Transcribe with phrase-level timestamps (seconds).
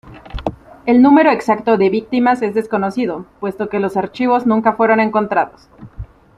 [0.87, 5.69] El número exacto de víctimas es desconocido puesto que los archivos nunca fueron encontrados.